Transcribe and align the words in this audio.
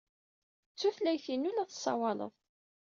D 0.73 0.77
tutlayt-inu 0.79 1.47
ay 1.49 1.53
la 1.55 1.65
tessawaled. 1.69 2.33